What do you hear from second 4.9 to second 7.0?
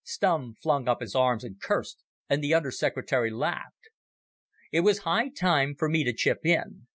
high time for me to chip in.